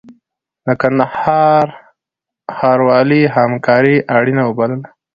[0.65, 1.65] د کندهار
[2.57, 4.87] ښاروالۍ همکاري اړینه وبلله.